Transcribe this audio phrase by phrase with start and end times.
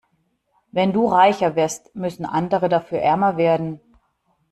[0.71, 3.79] Wenn du reicher wirst, müssen andere dafür ärmer werden.